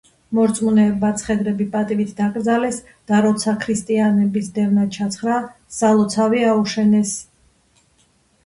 [0.35, 2.79] მორწმუნეებმა ცხედრები პატივით დაკრძალეს
[3.11, 5.39] და როცა ქრისტიანების დევნა ჩაცხრა,
[5.81, 7.13] სალოცავი აუშენეს.